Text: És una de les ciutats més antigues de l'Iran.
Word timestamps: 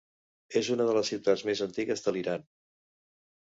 És 0.61 0.69
una 0.75 0.87
de 0.87 0.95
les 0.99 1.11
ciutats 1.13 1.45
més 1.51 1.63
antigues 1.67 2.05
de 2.09 2.17
l'Iran. 2.19 2.51